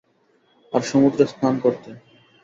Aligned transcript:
আর 0.73 0.81
সমুদ্রে 0.81 1.25
স্নান 1.31 1.55
করতে। 1.59 1.89